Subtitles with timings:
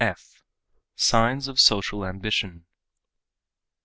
[0.03, 0.39] _(f)
[0.95, 2.65] Signs of Social Ambition.